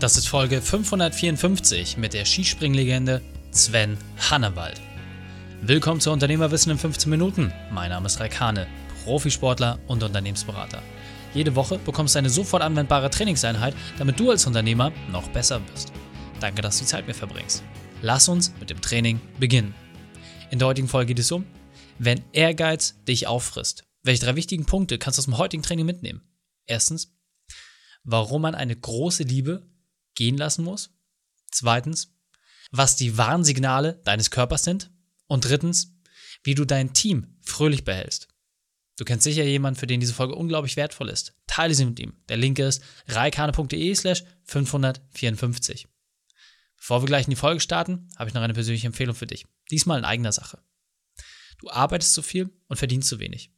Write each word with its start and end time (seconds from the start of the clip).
Das 0.00 0.16
ist 0.16 0.28
Folge 0.28 0.62
554 0.62 1.96
mit 1.96 2.14
der 2.14 2.24
Skispringlegende 2.24 3.20
Sven 3.50 3.98
Hannewald. 4.30 4.80
Willkommen 5.62 6.00
zu 6.00 6.12
Unternehmerwissen 6.12 6.70
in 6.70 6.78
15 6.78 7.10
Minuten. 7.10 7.52
Mein 7.72 7.90
Name 7.90 8.06
ist 8.06 8.20
Raikane, 8.20 8.68
Profisportler 9.02 9.80
und 9.88 10.04
Unternehmensberater. 10.04 10.80
Jede 11.34 11.56
Woche 11.56 11.80
bekommst 11.80 12.14
du 12.14 12.20
eine 12.20 12.30
sofort 12.30 12.62
anwendbare 12.62 13.10
Trainingseinheit, 13.10 13.74
damit 13.98 14.20
du 14.20 14.30
als 14.30 14.46
Unternehmer 14.46 14.92
noch 15.10 15.26
besser 15.30 15.58
bist. 15.58 15.92
Danke, 16.38 16.62
dass 16.62 16.78
du 16.78 16.84
die 16.84 16.90
Zeit 16.90 17.08
mit 17.08 17.08
mir 17.08 17.14
verbringst. 17.14 17.64
Lass 18.00 18.28
uns 18.28 18.52
mit 18.60 18.70
dem 18.70 18.80
Training 18.80 19.20
beginnen. 19.40 19.74
In 20.52 20.60
der 20.60 20.68
heutigen 20.68 20.86
Folge 20.86 21.14
geht 21.14 21.18
es 21.18 21.32
um, 21.32 21.44
wenn 21.98 22.22
Ehrgeiz 22.30 22.94
dich 23.08 23.26
auffrisst. 23.26 23.82
Welche 24.04 24.24
drei 24.24 24.36
wichtigen 24.36 24.64
Punkte 24.64 24.96
kannst 24.96 25.18
du 25.18 25.22
aus 25.22 25.26
dem 25.26 25.38
heutigen 25.38 25.64
Training 25.64 25.86
mitnehmen? 25.86 26.22
Erstens, 26.66 27.16
warum 28.04 28.42
man 28.42 28.54
eine 28.54 28.76
große 28.76 29.24
Liebe 29.24 29.66
gehen 30.18 30.36
lassen 30.36 30.64
muss. 30.64 30.90
Zweitens, 31.50 32.12
was 32.72 32.96
die 32.96 33.16
Warnsignale 33.16 34.00
deines 34.04 34.30
Körpers 34.30 34.64
sind. 34.64 34.90
Und 35.28 35.44
drittens, 35.44 35.94
wie 36.42 36.54
du 36.54 36.64
dein 36.64 36.92
Team 36.92 37.36
fröhlich 37.40 37.84
behältst. 37.84 38.28
Du 38.96 39.04
kennst 39.04 39.24
sicher 39.24 39.44
jemanden, 39.44 39.78
für 39.78 39.86
den 39.86 40.00
diese 40.00 40.12
Folge 40.14 40.34
unglaublich 40.34 40.76
wertvoll 40.76 41.08
ist. 41.08 41.34
Teile 41.46 41.74
sie 41.74 41.84
mit 41.84 42.00
ihm. 42.00 42.16
Der 42.28 42.36
Link 42.36 42.58
ist 42.58 42.82
reikane.de 43.06 43.94
slash 43.94 44.24
554. 44.44 45.86
Bevor 46.76 47.02
wir 47.02 47.06
gleich 47.06 47.26
in 47.26 47.30
die 47.30 47.36
Folge 47.36 47.60
starten, 47.60 48.08
habe 48.16 48.28
ich 48.28 48.34
noch 48.34 48.42
eine 48.42 48.54
persönliche 48.54 48.88
Empfehlung 48.88 49.14
für 49.14 49.26
dich. 49.26 49.46
Diesmal 49.70 49.98
in 49.98 50.04
eigener 50.04 50.32
Sache. 50.32 50.58
Du 51.58 51.70
arbeitest 51.70 52.14
zu 52.14 52.22
viel 52.22 52.50
und 52.66 52.76
verdienst 52.76 53.08
zu 53.08 53.20
wenig. 53.20 53.52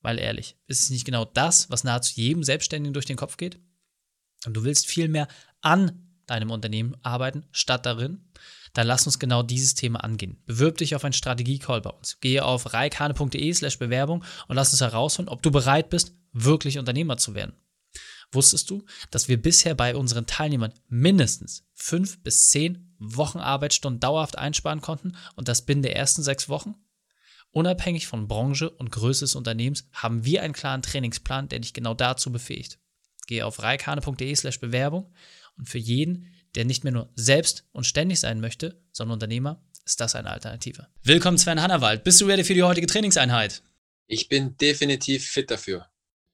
Weil 0.00 0.18
ehrlich, 0.18 0.56
ist 0.66 0.82
es 0.82 0.90
nicht 0.90 1.04
genau 1.04 1.24
das, 1.24 1.70
was 1.70 1.82
nahezu 1.82 2.12
jedem 2.14 2.44
Selbstständigen 2.44 2.94
durch 2.94 3.06
den 3.06 3.16
Kopf 3.16 3.36
geht? 3.36 3.58
Und 4.44 4.54
du 4.54 4.62
willst 4.62 4.86
viel 4.86 5.08
mehr 5.08 5.26
an 5.60 6.03
deinem 6.26 6.50
Unternehmen 6.50 6.96
arbeiten, 7.02 7.44
statt 7.52 7.86
darin, 7.86 8.24
dann 8.74 8.86
lass 8.86 9.06
uns 9.06 9.18
genau 9.18 9.42
dieses 9.42 9.74
Thema 9.74 10.02
angehen. 10.02 10.42
Bewirb 10.46 10.78
dich 10.78 10.94
auf 10.94 11.04
einen 11.04 11.12
Strategie-Call 11.12 11.80
bei 11.80 11.90
uns. 11.90 12.18
Gehe 12.20 12.44
auf 12.44 12.72
reikane.de 12.74 13.54
slash 13.54 13.78
Bewerbung 13.78 14.24
und 14.48 14.56
lass 14.56 14.72
uns 14.72 14.80
herausfinden, 14.80 15.30
ob 15.30 15.42
du 15.42 15.50
bereit 15.50 15.90
bist, 15.90 16.14
wirklich 16.32 16.78
Unternehmer 16.78 17.16
zu 17.16 17.34
werden. 17.34 17.54
Wusstest 18.32 18.68
du, 18.70 18.84
dass 19.12 19.28
wir 19.28 19.40
bisher 19.40 19.74
bei 19.74 19.94
unseren 19.94 20.26
Teilnehmern 20.26 20.74
mindestens 20.88 21.64
fünf 21.72 22.22
bis 22.22 22.48
zehn 22.48 22.94
Wochen 22.98 23.38
Arbeitsstunden 23.38 24.00
dauerhaft 24.00 24.36
einsparen 24.36 24.80
konnten 24.80 25.16
und 25.36 25.46
das 25.46 25.64
binnen 25.64 25.82
der 25.82 25.94
ersten 25.94 26.22
sechs 26.24 26.48
Wochen? 26.48 26.74
Unabhängig 27.52 28.08
von 28.08 28.26
Branche 28.26 28.68
und 28.68 28.90
Größe 28.90 29.24
des 29.24 29.36
Unternehmens 29.36 29.86
haben 29.92 30.24
wir 30.24 30.42
einen 30.42 30.52
klaren 30.52 30.82
Trainingsplan, 30.82 31.48
der 31.48 31.60
dich 31.60 31.72
genau 31.72 31.94
dazu 31.94 32.32
befähigt. 32.32 32.80
Gehe 33.26 33.46
auf 33.46 33.62
reikane.de 33.62 34.34
slash 34.34 34.60
Bewerbung 34.60 35.12
und 35.56 35.68
für 35.68 35.78
jeden, 35.78 36.32
der 36.54 36.64
nicht 36.64 36.84
mehr 36.84 36.92
nur 36.92 37.10
selbst 37.14 37.64
und 37.72 37.84
ständig 37.84 38.20
sein 38.20 38.40
möchte, 38.40 38.80
sondern 38.92 39.14
Unternehmer, 39.14 39.62
ist 39.84 40.00
das 40.00 40.14
eine 40.14 40.30
Alternative. 40.30 40.88
Willkommen 41.02 41.38
Sven 41.38 41.60
Hannawald. 41.60 42.04
Bist 42.04 42.20
du 42.20 42.26
ready 42.26 42.44
für 42.44 42.54
die 42.54 42.62
heutige 42.62 42.86
Trainingseinheit? 42.86 43.62
Ich 44.06 44.28
bin 44.28 44.56
definitiv 44.56 45.26
fit 45.26 45.50
dafür. 45.50 45.86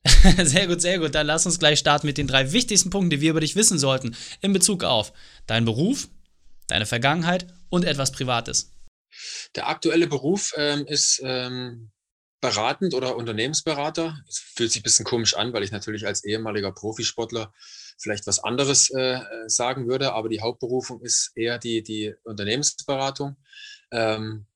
sehr 0.42 0.66
gut, 0.66 0.80
sehr 0.80 0.98
gut. 0.98 1.14
Dann 1.14 1.26
lass 1.26 1.46
uns 1.46 1.58
gleich 1.58 1.78
starten 1.78 2.06
mit 2.06 2.18
den 2.18 2.26
drei 2.26 2.52
wichtigsten 2.52 2.90
Punkten, 2.90 3.10
die 3.10 3.20
wir 3.20 3.30
über 3.30 3.40
dich 3.40 3.56
wissen 3.56 3.78
sollten 3.78 4.16
in 4.40 4.52
Bezug 4.52 4.84
auf 4.84 5.12
deinen 5.46 5.64
Beruf, 5.64 6.08
deine 6.68 6.86
Vergangenheit 6.86 7.46
und 7.68 7.84
etwas 7.84 8.12
Privates. 8.12 8.72
Der 9.56 9.68
aktuelle 9.68 10.06
Beruf 10.06 10.52
ähm, 10.56 10.86
ist 10.86 11.20
ähm, 11.24 11.90
beratend 12.40 12.94
oder 12.94 13.16
Unternehmensberater. 13.16 14.18
Es 14.28 14.38
fühlt 14.38 14.72
sich 14.72 14.80
ein 14.80 14.84
bisschen 14.84 15.04
komisch 15.04 15.36
an, 15.36 15.52
weil 15.52 15.62
ich 15.62 15.72
natürlich 15.72 16.06
als 16.06 16.24
ehemaliger 16.24 16.72
Profisportler 16.72 17.52
vielleicht 17.98 18.26
was 18.26 18.42
anderes 18.42 18.90
äh, 18.90 19.20
sagen 19.46 19.88
würde, 19.88 20.14
aber 20.14 20.28
die 20.28 20.40
Hauptberufung 20.40 21.02
ist 21.02 21.32
eher 21.34 21.58
die, 21.58 21.82
die 21.82 22.14
Unternehmensberatung. 22.24 23.36
Ähm, 23.92 24.46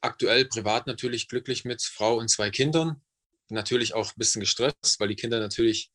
aktuell 0.00 0.46
privat 0.46 0.86
natürlich 0.86 1.28
glücklich 1.28 1.64
mit 1.64 1.82
Frau 1.82 2.16
und 2.16 2.28
zwei 2.28 2.50
Kindern. 2.50 3.02
Natürlich 3.50 3.94
auch 3.94 4.08
ein 4.08 4.18
bisschen 4.18 4.40
gestresst, 4.40 4.98
weil 4.98 5.08
die 5.08 5.16
Kinder 5.16 5.40
natürlich 5.40 5.90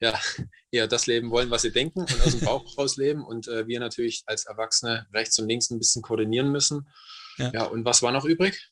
ja, 0.00 0.18
eher 0.70 0.86
das 0.86 1.06
leben 1.06 1.30
wollen, 1.30 1.50
was 1.50 1.62
sie 1.62 1.72
denken 1.72 2.00
und 2.00 2.20
aus 2.22 2.32
dem 2.32 2.40
Bauch 2.40 2.64
raus 2.78 2.96
leben 2.96 3.24
und 3.24 3.48
äh, 3.48 3.66
wir 3.66 3.80
natürlich 3.80 4.22
als 4.26 4.46
Erwachsene 4.46 5.06
rechts 5.12 5.38
und 5.38 5.48
links 5.48 5.70
ein 5.70 5.78
bisschen 5.78 6.02
koordinieren 6.02 6.50
müssen. 6.50 6.88
Ja, 7.36 7.50
ja 7.52 7.64
und 7.64 7.84
was 7.84 8.02
war 8.02 8.12
noch 8.12 8.24
übrig? 8.24 8.70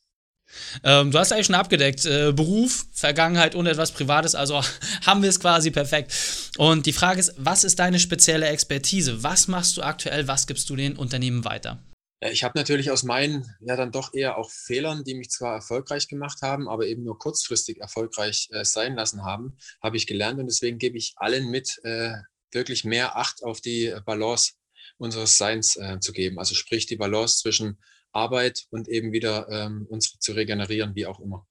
Ähm, 0.85 1.11
du 1.11 1.19
hast 1.19 1.33
eigentlich 1.33 1.47
schon 1.47 1.55
abgedeckt. 1.55 2.05
Äh, 2.05 2.33
Beruf, 2.33 2.87
Vergangenheit 2.93 3.55
und 3.55 3.67
etwas 3.67 3.93
Privates, 3.93 4.35
also 4.35 4.63
haben 5.07 5.23
wir 5.23 5.29
es 5.29 5.41
quasi 5.41 5.71
perfekt. 5.71 6.13
Und 6.57 6.87
die 6.87 6.93
Frage 6.93 7.21
ist, 7.21 7.35
was 7.37 7.65
ist 7.65 7.79
deine 7.79 7.99
spezielle 7.99 8.47
Expertise? 8.47 9.23
Was 9.23 9.49
machst 9.49 9.77
du 9.77 9.83
aktuell? 9.83 10.29
Was 10.29 10.47
gibst 10.47 10.69
du 10.71 10.77
den 10.77 10.97
Unternehmen 10.97 11.45
weiter? 11.45 11.83
Ich 12.21 12.43
habe 12.43 12.59
natürlich 12.59 12.91
aus 12.91 13.05
meinen, 13.05 13.47
ja 13.61 13.77
dann 13.77 13.93
doch 13.93 14.13
eher 14.13 14.39
auch 14.39 14.51
Fehlern, 14.51 15.05
die 15.05 15.15
mich 15.15 15.31
zwar 15.31 15.55
erfolgreich 15.55 16.09
gemacht 16.09 16.43
haben, 16.43 16.69
aber 16.69 16.87
eben 16.87 17.05
nur 17.05 17.17
kurzfristig 17.17 17.81
erfolgreich 17.81 18.49
äh, 18.51 18.65
sein 18.65 18.97
lassen 18.97 19.25
haben, 19.25 19.57
habe 19.81 19.97
ich 19.97 20.09
gelernt 20.09 20.41
und 20.41 20.47
deswegen 20.47 20.79
gebe 20.79 20.99
ich 20.99 21.15
allen 21.17 21.49
mit, 21.49 21.79
äh, 21.85 22.15
wirklich 22.51 22.85
mehr 22.85 23.17
Acht 23.17 23.45
auf 23.45 23.61
die 23.61 23.95
Balance 24.05 24.55
unseres 24.97 25.39
Seins 25.39 25.77
äh, 25.77 26.01
zu 26.01 26.13
geben. 26.13 26.39
Also 26.39 26.55
sprich 26.55 26.87
die 26.87 26.97
Balance 26.97 27.39
zwischen 27.39 27.79
Arbeit 28.19 28.67
und 28.71 28.89
eben 28.89 29.13
wieder 29.13 29.49
ähm, 29.51 29.87
uns 29.89 30.19
zu 30.19 30.33
regenerieren, 30.33 30.95
wie 30.95 31.07
auch 31.07 31.21
immer. 31.21 31.47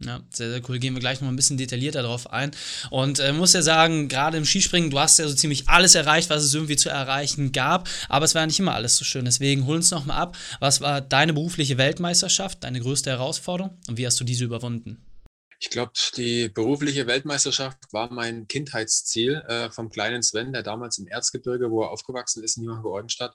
Ja, 0.00 0.20
sehr, 0.30 0.50
sehr 0.50 0.60
cool. 0.68 0.78
Gehen 0.78 0.94
wir 0.94 1.00
gleich 1.00 1.20
noch 1.20 1.28
ein 1.28 1.36
bisschen 1.36 1.56
detaillierter 1.56 2.02
darauf 2.02 2.32
ein. 2.32 2.50
Und 2.90 3.20
äh, 3.20 3.32
muss 3.32 3.52
ja 3.52 3.62
sagen, 3.62 4.08
gerade 4.08 4.36
im 4.36 4.44
Skispringen, 4.44 4.90
du 4.90 4.98
hast 4.98 5.18
ja 5.18 5.28
so 5.28 5.34
ziemlich 5.34 5.68
alles 5.68 5.94
erreicht, 5.94 6.30
was 6.30 6.42
es 6.42 6.52
irgendwie 6.52 6.76
zu 6.76 6.88
erreichen 6.88 7.52
gab. 7.52 7.88
Aber 8.08 8.24
es 8.24 8.34
war 8.34 8.44
nicht 8.44 8.58
immer 8.58 8.74
alles 8.74 8.96
so 8.96 9.04
schön. 9.04 9.24
Deswegen 9.24 9.66
hol 9.66 9.76
uns 9.76 9.90
noch 9.92 10.04
mal 10.04 10.16
ab. 10.16 10.36
Was 10.58 10.80
war 10.80 11.00
deine 11.00 11.32
berufliche 11.32 11.78
Weltmeisterschaft, 11.78 12.64
deine 12.64 12.80
größte 12.80 13.10
Herausforderung 13.10 13.78
und 13.86 13.96
wie 13.96 14.06
hast 14.06 14.18
du 14.20 14.24
diese 14.24 14.44
überwunden? 14.44 15.13
Ich 15.64 15.70
glaube, 15.70 15.92
die 16.18 16.50
berufliche 16.50 17.06
Weltmeisterschaft 17.06 17.78
war 17.90 18.12
mein 18.12 18.46
Kindheitsziel 18.48 19.42
äh, 19.48 19.70
vom 19.70 19.88
kleinen 19.88 20.22
Sven, 20.22 20.52
der 20.52 20.62
damals 20.62 20.98
im 20.98 21.06
Erzgebirge, 21.06 21.70
wo 21.70 21.80
er 21.80 21.90
aufgewachsen 21.90 22.44
ist, 22.44 22.58
in 22.58 22.64
Johann-Georgenstadt, 22.64 23.34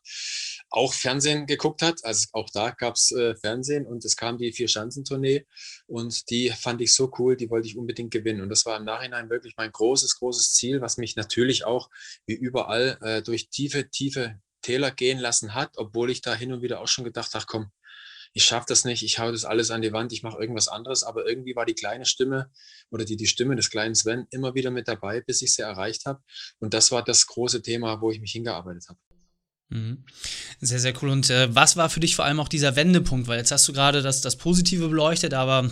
auch 0.69 0.94
Fernsehen 0.94 1.47
geguckt 1.47 1.81
hat. 1.81 2.06
Also 2.06 2.28
auch 2.34 2.47
da 2.53 2.69
gab 2.69 2.94
es 2.94 3.12
äh, 3.12 3.34
Fernsehen 3.34 3.88
und 3.88 4.06
es 4.06 4.16
kam 4.16 4.38
die 4.38 4.51
Vier-Schanzentournee 4.51 5.47
und 5.88 6.29
die 6.29 6.51
fand 6.51 6.81
ich 6.81 6.94
so 6.94 7.12
cool, 7.18 7.35
die 7.35 7.50
wollte 7.50 7.68
ich 7.68 7.75
unbedingt 7.75 8.12
gewinnen. 8.12 8.41
Und 8.41 8.50
das 8.50 8.63
war 8.63 8.78
im 8.78 8.85
Nachhinein 8.85 9.31
wirklich 9.31 9.56
mein 9.57 9.72
großes, 9.72 10.19
großes 10.19 10.53
Ziel, 10.53 10.81
was 10.81 10.97
mich 10.97 11.16
natürlich 11.16 11.66
auch 11.66 11.89
wie 12.28 12.35
überall 12.35 13.00
äh, 13.01 13.23
durch 13.23 13.50
tiefe, 13.50 13.89
tiefe 13.89 14.39
Täler 14.62 14.91
gehen 14.91 15.18
lassen 15.18 15.56
hat, 15.56 15.78
obwohl 15.78 16.12
ich 16.12 16.22
da 16.22 16.35
hin 16.35 16.53
und 16.53 16.62
wieder 16.62 16.79
auch 16.79 16.88
schon 16.88 17.06
gedacht 17.06 17.34
habe, 17.34 17.45
komm, 17.47 17.72
ich 18.34 18.45
schaffe 18.45 18.66
das 18.69 18.85
nicht, 18.85 19.03
ich 19.03 19.19
hau 19.19 19.31
das 19.31 19.45
alles 19.45 19.72
an 19.72 19.81
die 19.81 19.91
Wand, 19.91 20.13
ich 20.13 20.23
mache 20.23 20.40
irgendwas 20.40 20.67
anderes. 20.67 21.03
Aber 21.03 21.28
irgendwie 21.28 21.56
war 21.56 21.66
die 21.66 21.73
kleine 21.73 22.06
Stimme 22.06 22.50
oder 22.90 23.06
die, 23.06 23.17
die 23.17 23.28
Stimme 23.28 23.56
des 23.56 23.69
kleinen 23.69 23.95
Sven 23.95 24.28
immer 24.31 24.56
wieder 24.56 24.72
mit 24.72 24.88
dabei, 24.88 25.22
bis 25.22 25.41
ich 25.41 25.53
sie 25.53 25.62
erreicht 25.62 26.06
habe. 26.06 26.22
Und 26.59 26.73
das 26.73 26.91
war 26.91 27.03
das 27.03 27.28
große 27.28 27.62
Thema, 27.62 28.01
wo 28.01 28.12
ich 28.12 28.19
mich 28.19 28.31
hingearbeitet 28.31 28.85
habe. 28.89 29.00
Mhm. 29.69 30.03
Sehr, 30.59 30.79
sehr 30.79 30.94
cool. 31.01 31.09
Und 31.09 31.29
äh, 31.29 31.53
was 31.53 31.78
war 31.78 31.89
für 31.89 32.00
dich 32.00 32.16
vor 32.16 32.25
allem 32.25 32.39
auch 32.39 32.47
dieser 32.47 32.75
Wendepunkt? 32.75 33.28
Weil 33.28 33.39
jetzt 33.39 33.51
hast 33.51 33.68
du 33.68 33.73
gerade 33.73 34.01
das, 34.01 34.22
das 34.22 34.35
Positive 34.35 34.88
beleuchtet, 34.88 35.34
aber 35.34 35.69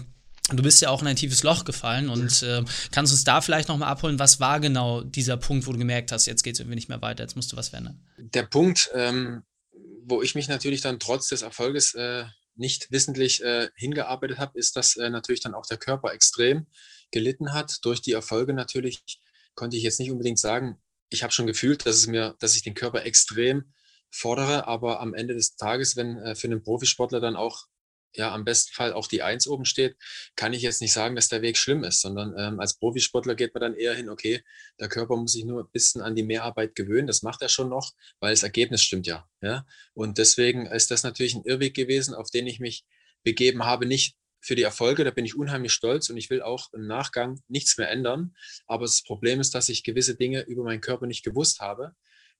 du 0.50 0.64
bist 0.64 0.82
ja 0.82 0.90
auch 0.90 1.02
in 1.02 1.08
ein 1.08 1.16
tiefes 1.16 1.44
Loch 1.44 1.66
gefallen 1.66 2.10
und 2.10 2.42
äh, 2.44 2.64
kannst 2.92 3.12
uns 3.12 3.24
da 3.24 3.42
vielleicht 3.42 3.68
nochmal 3.68 3.90
abholen, 3.90 4.20
was 4.20 4.40
war 4.40 4.60
genau 4.60 5.02
dieser 5.02 5.38
Punkt, 5.38 5.68
wo 5.68 5.74
du 5.74 5.78
gemerkt 5.78 6.12
hast, 6.12 6.26
jetzt 6.26 6.44
geht 6.44 6.54
es 6.54 6.60
irgendwie 6.60 6.76
nicht 6.76 6.90
mehr 6.90 7.02
weiter, 7.02 7.24
jetzt 7.24 7.36
musst 7.36 7.52
du 7.52 7.58
was 7.58 7.70
verändern? 7.70 8.00
Der 8.18 8.44
Punkt, 8.44 8.90
ähm, 8.94 9.44
wo 10.06 10.22
ich 10.22 10.36
mich 10.36 10.48
natürlich 10.48 10.82
dann 10.82 11.00
trotz 11.00 11.28
des 11.28 11.42
Erfolges 11.42 11.94
äh, 11.96 12.26
nicht 12.58 12.92
wissentlich 12.92 13.44
äh, 13.44 13.70
hingearbeitet 13.76 14.38
habe, 14.38 14.58
ist, 14.58 14.76
dass 14.76 14.96
äh, 14.98 15.10
natürlich 15.10 15.42
dann 15.42 15.54
auch 15.54 15.66
der 15.66 15.78
Körper 15.78 16.14
extrem 16.14 16.68
gelitten 17.12 17.54
hat. 17.54 17.80
Durch 17.84 18.02
die 18.02 18.14
Erfolge 18.14 18.54
natürlich 18.54 19.22
konnte 19.56 19.78
ich 19.78 19.84
jetzt 19.84 20.00
nicht 20.00 20.12
unbedingt 20.12 20.40
sagen, 20.40 20.80
ich 21.10 21.24
habe 21.24 21.34
schon 21.34 21.48
gefühlt, 21.48 21.86
dass 21.86 21.96
es 21.96 22.08
mir, 22.08 22.36
dass 22.40 22.56
ich 22.56 22.64
den 22.64 22.74
Körper 22.74 23.06
extrem 23.06 23.74
fordere, 24.10 24.68
aber 24.68 25.00
am 25.00 25.14
Ende 25.14 25.34
des 25.34 25.56
Tages, 25.56 25.96
wenn 25.96 26.18
äh, 26.18 26.36
für 26.36 26.48
einen 26.48 26.64
Profisportler 26.64 27.20
dann 27.20 27.36
auch 27.36 27.68
ja 28.18 28.34
am 28.34 28.46
besten 28.46 28.74
Fall 28.74 28.94
auch 28.94 29.08
die 29.08 29.22
Eins 29.22 29.48
oben 29.48 29.66
steht, 29.66 29.96
kann 30.36 30.54
ich 30.54 30.62
jetzt 30.62 30.82
nicht 30.82 30.94
sagen, 30.94 31.16
dass 31.16 31.30
der 31.30 31.42
Weg 31.42 31.58
schlimm 31.58 31.84
ist, 31.84 32.02
sondern 32.02 32.34
ähm, 32.38 32.60
als 32.60 32.78
Profisportler 32.78 33.36
geht 33.36 33.54
man 33.54 33.62
dann 33.62 33.76
eher 33.76 33.94
hin, 33.94 34.10
okay, 34.10 34.44
der 34.80 34.90
Körper 34.90 35.16
muss 35.16 35.34
sich 35.34 35.46
nur 35.46 35.64
ein 35.64 35.72
bisschen 35.72 36.02
an 36.02 36.16
die 36.16 36.24
Mehrarbeit 36.24 36.76
gewöhnen, 36.76 37.08
das 37.08 37.22
macht 37.22 37.42
er 37.42 37.50
schon 37.50 37.70
noch, 37.70 37.94
weil 38.20 38.32
das 38.32 38.44
Ergebnis 38.44 38.82
stimmt 38.82 39.08
ja. 39.08 39.28
ja? 39.42 39.66
Und 39.94 40.18
deswegen 40.18 40.66
ist 40.66 40.92
das 40.92 41.04
natürlich 41.04 41.36
ein 41.36 41.46
Irrweg 41.46 41.76
gewesen, 41.76 42.14
auf 42.14 42.30
den 42.30 42.48
ich 42.48 42.60
mich 42.60 42.86
begeben 43.24 43.66
habe, 43.66 43.86
nicht 43.86 44.16
für 44.40 44.56
die 44.56 44.64
Erfolge, 44.64 45.04
da 45.04 45.12
bin 45.12 45.26
ich 45.26 45.36
unheimlich 45.36 45.74
stolz 45.74 46.10
und 46.10 46.18
ich 46.18 46.30
will 46.30 46.42
auch 46.42 46.72
im 46.74 46.88
Nachgang 46.88 47.42
nichts 47.48 47.78
mehr 47.78 47.90
ändern. 47.90 48.36
Aber 48.66 48.86
das 48.86 49.04
Problem 49.04 49.42
ist, 49.42 49.54
dass 49.56 49.70
ich 49.70 49.84
gewisse 49.84 50.16
Dinge 50.16 50.42
über 50.42 50.64
meinen 50.64 50.82
Körper 50.82 51.08
nicht 51.08 51.24
gewusst 51.24 51.60
habe 51.60 51.96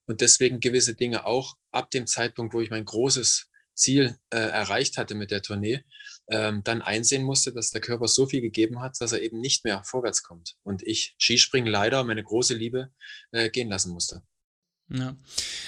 und 0.06 0.20
deswegen 0.20 0.60
gewisse 0.60 0.94
Dinge 0.94 1.26
auch 1.26 1.56
ab 1.70 1.90
dem 1.90 2.06
Zeitpunkt, 2.06 2.54
wo 2.54 2.60
ich 2.60 2.70
mein 2.70 2.84
großes 2.84 3.50
Ziel 3.78 4.18
äh, 4.30 4.38
erreicht 4.38 4.98
hatte 4.98 5.14
mit 5.14 5.30
der 5.30 5.42
Tournee, 5.42 5.84
ähm, 6.30 6.62
dann 6.64 6.82
einsehen 6.82 7.22
musste, 7.22 7.52
dass 7.52 7.70
der 7.70 7.80
Körper 7.80 8.08
so 8.08 8.26
viel 8.26 8.40
gegeben 8.40 8.80
hat, 8.80 9.00
dass 9.00 9.12
er 9.12 9.22
eben 9.22 9.40
nicht 9.40 9.64
mehr 9.64 9.82
vorwärts 9.84 10.22
kommt. 10.22 10.56
Und 10.62 10.82
ich 10.82 11.14
Skispringen 11.18 11.70
leider, 11.70 12.04
meine 12.04 12.22
große 12.22 12.54
Liebe, 12.54 12.90
äh, 13.30 13.48
gehen 13.50 13.70
lassen 13.70 13.92
musste. 13.92 14.22
Ja, 14.90 15.14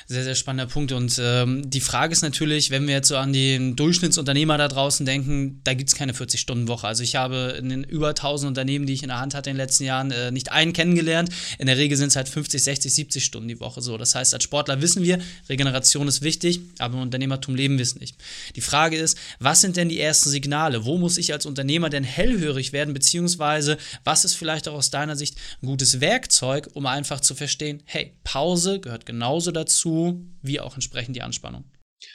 sehr, 0.06 0.24
sehr 0.24 0.34
spannender 0.34 0.72
Punkt. 0.72 0.92
Und 0.92 1.20
ähm, 1.22 1.68
die 1.68 1.82
Frage 1.82 2.12
ist 2.12 2.22
natürlich, 2.22 2.70
wenn 2.70 2.86
wir 2.86 2.94
jetzt 2.94 3.08
so 3.08 3.18
an 3.18 3.34
den 3.34 3.76
Durchschnittsunternehmer 3.76 4.56
da 4.56 4.66
draußen 4.66 5.04
denken, 5.04 5.60
da 5.62 5.74
gibt 5.74 5.90
es 5.90 5.94
keine 5.94 6.14
40-Stunden-Woche. 6.14 6.86
Also 6.86 7.02
ich 7.02 7.16
habe 7.16 7.54
in 7.58 7.68
den 7.68 7.84
über 7.84 8.08
1000 8.08 8.48
Unternehmen, 8.48 8.86
die 8.86 8.94
ich 8.94 9.02
in 9.02 9.10
der 9.10 9.20
Hand 9.20 9.34
hatte 9.34 9.50
in 9.50 9.56
den 9.56 9.60
letzten 9.60 9.84
Jahren, 9.84 10.10
äh, 10.10 10.30
nicht 10.30 10.52
einen 10.52 10.72
kennengelernt. 10.72 11.28
In 11.58 11.66
der 11.66 11.76
Regel 11.76 11.98
sind 11.98 12.08
es 12.08 12.16
halt 12.16 12.30
50, 12.30 12.64
60, 12.64 12.94
70 12.94 13.22
Stunden 13.22 13.48
die 13.48 13.60
Woche 13.60 13.82
so. 13.82 13.98
Das 13.98 14.14
heißt, 14.14 14.32
als 14.32 14.42
Sportler 14.42 14.80
wissen 14.80 15.02
wir, 15.02 15.18
Regeneration 15.50 16.08
ist 16.08 16.22
wichtig, 16.22 16.60
aber 16.78 16.94
im 16.94 17.02
Unternehmertum 17.02 17.54
leben 17.54 17.76
wir 17.76 17.82
es 17.82 18.00
nicht. 18.00 18.16
Die 18.56 18.62
Frage 18.62 18.96
ist, 18.96 19.18
was 19.38 19.60
sind 19.60 19.76
denn 19.76 19.90
die 19.90 20.00
ersten 20.00 20.30
Signale? 20.30 20.86
Wo 20.86 20.96
muss 20.96 21.18
ich 21.18 21.34
als 21.34 21.44
Unternehmer 21.44 21.90
denn 21.90 22.04
hellhörig 22.04 22.72
werden? 22.72 22.94
Beziehungsweise, 22.94 23.76
was 24.02 24.24
ist 24.24 24.34
vielleicht 24.34 24.66
auch 24.66 24.74
aus 24.74 24.88
deiner 24.88 25.14
Sicht 25.14 25.36
ein 25.62 25.66
gutes 25.66 26.00
Werkzeug, 26.00 26.70
um 26.72 26.86
einfach 26.86 27.20
zu 27.20 27.34
verstehen, 27.34 27.82
hey, 27.84 28.14
Pause 28.24 28.80
gehört 28.80 29.04
genauso 29.10 29.50
dazu 29.50 30.24
wie 30.40 30.60
auch 30.60 30.74
entsprechend 30.74 31.16
die 31.16 31.22
Anspannung. 31.22 31.64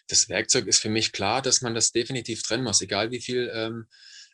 Das 0.08 0.30
Werkzeug 0.30 0.66
ist 0.66 0.80
für 0.80 0.90
mich 0.90 1.12
klar, 1.12 1.42
dass 1.42 1.62
man 1.62 1.76
das 1.76 1.92
definitiv 1.92 2.42
trennen 2.42 2.64
muss. 2.64 2.82
Egal 2.82 3.12
wie 3.12 3.20
viele 3.20 3.52
ähm, 3.52 3.88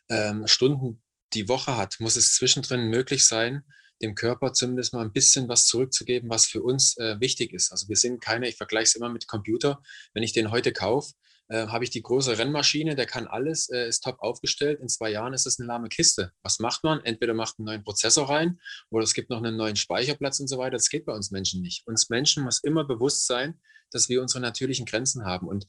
ähm, 0.08 0.46
Stunden 0.46 1.02
die 1.32 1.48
Woche 1.48 1.76
hat, 1.76 1.98
muss 1.98 2.14
es 2.14 2.36
zwischendrin 2.36 2.88
möglich 2.88 3.26
sein, 3.26 3.64
dem 4.00 4.14
Körper 4.14 4.52
zumindest 4.52 4.92
mal 4.92 5.02
ein 5.04 5.12
bisschen 5.12 5.48
was 5.48 5.66
zurückzugeben, 5.66 6.30
was 6.30 6.46
für 6.46 6.62
uns 6.62 6.96
äh, 6.98 7.18
wichtig 7.18 7.52
ist. 7.52 7.72
Also 7.72 7.88
wir 7.88 7.96
sind 7.96 8.20
keine, 8.20 8.48
ich 8.48 8.56
vergleiche 8.56 8.84
es 8.84 8.94
immer 8.94 9.08
mit 9.08 9.26
Computer, 9.26 9.82
wenn 10.14 10.22
ich 10.22 10.32
den 10.32 10.52
heute 10.52 10.72
kaufe, 10.72 11.14
äh, 11.52 11.66
habe 11.66 11.84
ich 11.84 11.90
die 11.90 12.00
große 12.00 12.38
Rennmaschine, 12.38 12.94
der 12.94 13.04
kann 13.04 13.26
alles, 13.26 13.68
äh, 13.68 13.86
ist 13.86 14.02
top 14.02 14.20
aufgestellt. 14.20 14.80
In 14.80 14.88
zwei 14.88 15.10
Jahren 15.10 15.34
ist 15.34 15.46
es 15.46 15.60
eine 15.60 15.66
lahme 15.66 15.90
Kiste. 15.90 16.32
Was 16.42 16.60
macht 16.60 16.82
man? 16.82 17.04
Entweder 17.04 17.34
macht 17.34 17.58
einen 17.58 17.66
neuen 17.66 17.84
Prozessor 17.84 18.30
rein 18.30 18.58
oder 18.88 19.04
es 19.04 19.12
gibt 19.12 19.28
noch 19.28 19.36
einen 19.36 19.58
neuen 19.58 19.76
Speicherplatz 19.76 20.40
und 20.40 20.48
so 20.48 20.56
weiter. 20.56 20.78
Das 20.78 20.88
geht 20.88 21.04
bei 21.04 21.12
uns 21.12 21.30
Menschen 21.30 21.60
nicht. 21.60 21.86
Uns 21.86 22.08
Menschen 22.08 22.42
muss 22.42 22.60
immer 22.64 22.84
bewusst 22.84 23.26
sein, 23.26 23.60
dass 23.90 24.08
wir 24.08 24.22
unsere 24.22 24.40
natürlichen 24.40 24.86
Grenzen 24.86 25.26
haben. 25.26 25.46
Und 25.46 25.66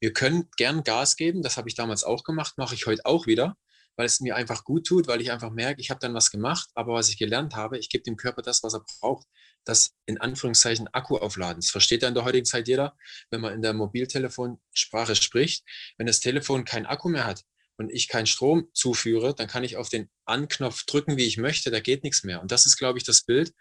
wir 0.00 0.14
können 0.14 0.48
gern 0.56 0.84
Gas 0.84 1.16
geben. 1.16 1.42
Das 1.42 1.58
habe 1.58 1.68
ich 1.68 1.74
damals 1.74 2.02
auch 2.02 2.24
gemacht, 2.24 2.56
mache 2.56 2.74
ich 2.74 2.86
heute 2.86 3.04
auch 3.04 3.26
wieder 3.26 3.58
weil 3.96 4.06
es 4.06 4.20
mir 4.20 4.36
einfach 4.36 4.64
gut 4.64 4.86
tut, 4.86 5.08
weil 5.08 5.20
ich 5.20 5.32
einfach 5.32 5.50
merke, 5.50 5.80
ich 5.80 5.90
habe 5.90 6.00
dann 6.00 6.14
was 6.14 6.30
gemacht, 6.30 6.68
aber 6.74 6.94
was 6.94 7.08
ich 7.08 7.18
gelernt 7.18 7.56
habe, 7.56 7.78
ich 7.78 7.88
gebe 7.88 8.04
dem 8.04 8.16
Körper 8.16 8.42
das, 8.42 8.62
was 8.62 8.74
er 8.74 8.84
braucht, 9.00 9.26
das 9.64 9.94
in 10.06 10.20
Anführungszeichen 10.20 10.88
Akku 10.88 11.16
aufladen. 11.16 11.60
Das 11.60 11.70
versteht 11.70 12.02
ja 12.02 12.08
in 12.08 12.14
der 12.14 12.24
heutigen 12.24 12.46
Zeit 12.46 12.68
jeder, 12.68 12.96
wenn 13.30 13.40
man 13.40 13.54
in 13.54 13.62
der 13.62 13.72
Mobiltelefonsprache 13.72 15.16
spricht. 15.16 15.64
Wenn 15.96 16.06
das 16.06 16.20
Telefon 16.20 16.64
keinen 16.64 16.86
Akku 16.86 17.08
mehr 17.08 17.24
hat 17.24 17.42
und 17.76 17.90
ich 17.90 18.08
keinen 18.08 18.26
Strom 18.26 18.68
zuführe, 18.72 19.34
dann 19.34 19.48
kann 19.48 19.64
ich 19.64 19.76
auf 19.76 19.88
den 19.88 20.08
Anknopf 20.24 20.84
drücken, 20.84 21.16
wie 21.16 21.26
ich 21.26 21.36
möchte, 21.36 21.70
da 21.70 21.80
geht 21.80 22.04
nichts 22.04 22.22
mehr. 22.22 22.40
Und 22.40 22.52
das 22.52 22.66
ist, 22.66 22.76
glaube 22.76 22.98
ich, 22.98 23.04
das 23.04 23.22
Bild, 23.22 23.52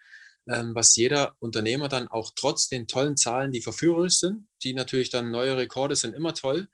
ähm, 0.48 0.76
was 0.76 0.96
jeder 0.96 1.36
Unternehmer 1.40 1.88
dann 1.88 2.08
auch 2.08 2.32
trotz 2.36 2.68
den 2.68 2.88
tollen 2.88 3.18
Zahlen, 3.18 3.52
die 3.52 3.62
verführerisch 3.62 4.20
sind, 4.20 4.48
die 4.64 4.74
natürlich 4.74 5.10
dann 5.10 5.32
neue 5.32 5.58
Rekorde 5.58 5.96
sind 5.96 6.14
immer 6.14 6.34
toll, 6.34 6.68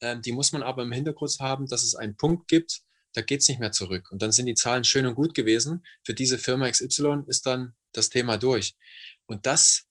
ähm, 0.00 0.22
die 0.22 0.32
muss 0.32 0.52
man 0.52 0.62
aber 0.62 0.82
im 0.82 0.92
Hintergrund 0.92 1.36
haben, 1.40 1.66
dass 1.66 1.82
es 1.82 1.94
einen 1.94 2.16
Punkt 2.16 2.48
gibt, 2.48 2.82
da 3.16 3.22
geht 3.22 3.40
es 3.40 3.48
nicht 3.48 3.60
mehr 3.60 3.72
zurück. 3.72 4.10
Und 4.12 4.20
dann 4.20 4.30
sind 4.30 4.44
die 4.44 4.54
Zahlen 4.54 4.84
schön 4.84 5.06
und 5.06 5.14
gut 5.14 5.32
gewesen. 5.32 5.82
Für 6.04 6.12
diese 6.12 6.36
Firma 6.36 6.70
XY 6.70 7.22
ist 7.26 7.46
dann 7.46 7.74
das 7.92 8.10
Thema 8.10 8.36
durch. 8.36 8.76
Und 9.24 9.46
das 9.46 9.86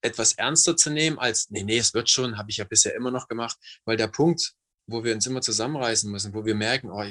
etwas 0.00 0.32
ernster 0.32 0.76
zu 0.76 0.90
nehmen 0.90 1.20
als, 1.20 1.50
nee, 1.50 1.62
nee, 1.62 1.78
es 1.78 1.94
wird 1.94 2.10
schon, 2.10 2.36
habe 2.36 2.50
ich 2.50 2.56
ja 2.56 2.64
bisher 2.64 2.96
immer 2.96 3.12
noch 3.12 3.28
gemacht, 3.28 3.56
weil 3.84 3.96
der 3.96 4.08
Punkt, 4.08 4.54
wo 4.88 5.04
wir 5.04 5.14
uns 5.14 5.24
immer 5.28 5.40
zusammenreißen 5.40 6.10
müssen, 6.10 6.34
wo 6.34 6.44
wir 6.44 6.56
merken, 6.56 6.90
oh, 6.90 7.04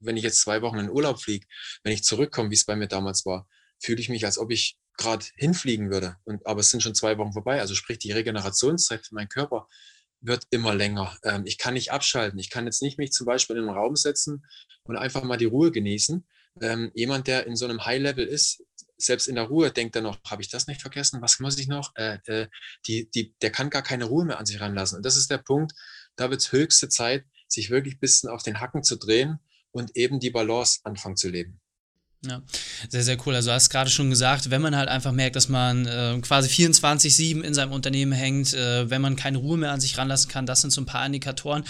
wenn 0.00 0.16
ich 0.16 0.24
jetzt 0.24 0.40
zwei 0.40 0.62
Wochen 0.62 0.78
in 0.78 0.88
Urlaub 0.88 1.20
fliege, 1.20 1.46
wenn 1.82 1.92
ich 1.92 2.02
zurückkomme, 2.02 2.50
wie 2.50 2.54
es 2.54 2.64
bei 2.64 2.74
mir 2.74 2.88
damals 2.88 3.26
war, 3.26 3.46
fühle 3.78 4.00
ich 4.00 4.08
mich, 4.08 4.24
als 4.24 4.38
ob 4.38 4.50
ich 4.50 4.78
gerade 4.96 5.26
hinfliegen 5.36 5.90
würde. 5.90 6.16
Und, 6.24 6.46
aber 6.46 6.60
es 6.60 6.70
sind 6.70 6.82
schon 6.82 6.94
zwei 6.94 7.18
Wochen 7.18 7.34
vorbei. 7.34 7.60
Also 7.60 7.74
sprich, 7.74 7.98
die 7.98 8.12
Regenerationszeit 8.12 9.06
für 9.06 9.14
meinen 9.14 9.28
Körper 9.28 9.68
wird 10.20 10.44
immer 10.50 10.74
länger. 10.74 11.16
Ähm, 11.24 11.42
ich 11.46 11.58
kann 11.58 11.74
nicht 11.74 11.92
abschalten. 11.92 12.38
Ich 12.38 12.50
kann 12.50 12.66
jetzt 12.66 12.82
nicht 12.82 12.98
mich 12.98 13.12
zum 13.12 13.26
Beispiel 13.26 13.56
in 13.56 13.62
einen 13.62 13.76
Raum 13.76 13.96
setzen 13.96 14.44
und 14.84 14.96
einfach 14.96 15.22
mal 15.22 15.36
die 15.36 15.44
Ruhe 15.44 15.70
genießen. 15.70 16.26
Ähm, 16.60 16.90
jemand, 16.94 17.26
der 17.26 17.46
in 17.46 17.56
so 17.56 17.66
einem 17.66 17.84
High-Level 17.84 18.26
ist, 18.26 18.64
selbst 18.96 19.28
in 19.28 19.36
der 19.36 19.44
Ruhe 19.44 19.70
denkt 19.70 19.94
er 19.94 20.02
noch, 20.02 20.18
habe 20.24 20.42
ich 20.42 20.50
das 20.50 20.66
nicht 20.66 20.80
vergessen? 20.80 21.22
Was 21.22 21.38
muss 21.38 21.58
ich 21.58 21.68
noch? 21.68 21.92
Äh, 21.94 22.18
äh, 22.26 22.48
die, 22.86 23.08
die, 23.10 23.34
der 23.40 23.50
kann 23.50 23.70
gar 23.70 23.82
keine 23.82 24.06
Ruhe 24.06 24.24
mehr 24.24 24.38
an 24.38 24.46
sich 24.46 24.60
ranlassen. 24.60 24.96
Und 24.96 25.06
das 25.06 25.16
ist 25.16 25.30
der 25.30 25.38
Punkt, 25.38 25.72
da 26.16 26.30
wird 26.30 26.40
es 26.40 26.52
höchste 26.52 26.88
Zeit, 26.88 27.24
sich 27.46 27.70
wirklich 27.70 27.94
ein 27.94 28.00
bisschen 28.00 28.28
auf 28.28 28.42
den 28.42 28.60
Hacken 28.60 28.82
zu 28.82 28.96
drehen 28.96 29.38
und 29.70 29.96
eben 29.96 30.18
die 30.18 30.30
Balance 30.30 30.80
anfangen 30.82 31.16
zu 31.16 31.28
leben. 31.28 31.60
Ja, 32.26 32.42
sehr, 32.88 33.04
sehr 33.04 33.16
cool. 33.26 33.34
Also, 33.34 33.50
du 33.50 33.54
hast 33.54 33.70
gerade 33.70 33.90
schon 33.90 34.10
gesagt, 34.10 34.50
wenn 34.50 34.60
man 34.60 34.74
halt 34.76 34.88
einfach 34.88 35.12
merkt, 35.12 35.36
dass 35.36 35.48
man 35.48 35.86
äh, 35.86 36.18
quasi 36.20 36.48
24-7 36.48 37.42
in 37.42 37.54
seinem 37.54 37.72
Unternehmen 37.72 38.12
hängt, 38.12 38.54
äh, 38.54 38.90
wenn 38.90 39.00
man 39.00 39.14
keine 39.14 39.38
Ruhe 39.38 39.56
mehr 39.56 39.70
an 39.70 39.80
sich 39.80 39.96
ranlassen 39.98 40.28
kann, 40.30 40.44
das 40.44 40.60
sind 40.60 40.72
so 40.72 40.80
ein 40.80 40.86
paar 40.86 41.06
Indikatoren. 41.06 41.64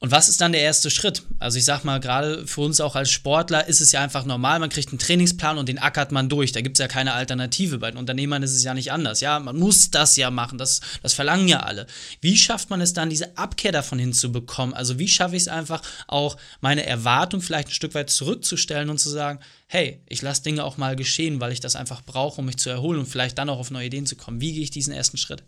Und 0.00 0.12
was 0.12 0.28
ist 0.28 0.40
dann 0.40 0.52
der 0.52 0.60
erste 0.60 0.90
Schritt? 0.90 1.24
Also 1.40 1.58
ich 1.58 1.64
sag 1.64 1.82
mal, 1.82 1.98
gerade 1.98 2.46
für 2.46 2.60
uns 2.60 2.80
auch 2.80 2.94
als 2.94 3.10
Sportler 3.10 3.66
ist 3.66 3.80
es 3.80 3.90
ja 3.90 4.00
einfach 4.00 4.24
normal, 4.24 4.60
man 4.60 4.70
kriegt 4.70 4.90
einen 4.90 5.00
Trainingsplan 5.00 5.58
und 5.58 5.68
den 5.68 5.80
ackert 5.80 6.12
man 6.12 6.28
durch. 6.28 6.52
Da 6.52 6.60
gibt 6.60 6.78
es 6.78 6.80
ja 6.80 6.86
keine 6.86 7.14
Alternative. 7.14 7.78
Bei 7.78 7.90
den 7.90 7.98
Unternehmern 7.98 8.44
ist 8.44 8.54
es 8.54 8.62
ja 8.62 8.74
nicht 8.74 8.92
anders. 8.92 9.20
Ja, 9.20 9.40
man 9.40 9.56
muss 9.56 9.90
das 9.90 10.14
ja 10.14 10.30
machen, 10.30 10.56
das, 10.56 10.82
das 11.02 11.14
verlangen 11.14 11.48
ja 11.48 11.60
alle. 11.64 11.88
Wie 12.20 12.36
schafft 12.36 12.70
man 12.70 12.80
es 12.80 12.92
dann, 12.92 13.10
diese 13.10 13.36
Abkehr 13.36 13.72
davon 13.72 13.98
hinzubekommen? 13.98 14.72
Also 14.72 15.00
wie 15.00 15.08
schaffe 15.08 15.34
ich 15.34 15.42
es 15.42 15.48
einfach 15.48 15.82
auch, 16.06 16.36
meine 16.60 16.86
Erwartung 16.86 17.42
vielleicht 17.42 17.68
ein 17.68 17.74
Stück 17.74 17.94
weit 17.94 18.08
zurückzustellen 18.08 18.90
und 18.90 18.98
zu 18.98 19.10
sagen, 19.10 19.40
hey, 19.66 20.00
ich 20.06 20.22
lasse 20.22 20.44
Dinge 20.44 20.62
auch 20.62 20.76
mal 20.76 20.94
geschehen, 20.94 21.40
weil 21.40 21.50
ich 21.50 21.60
das 21.60 21.74
einfach 21.74 22.02
brauche, 22.02 22.40
um 22.40 22.46
mich 22.46 22.58
zu 22.58 22.70
erholen 22.70 23.00
und 23.00 23.06
vielleicht 23.06 23.36
dann 23.36 23.50
auch 23.50 23.58
auf 23.58 23.72
neue 23.72 23.86
Ideen 23.86 24.06
zu 24.06 24.14
kommen. 24.14 24.40
Wie 24.40 24.52
gehe 24.52 24.62
ich 24.62 24.70
diesen 24.70 24.92
ersten 24.92 25.16
Schritt? 25.16 25.42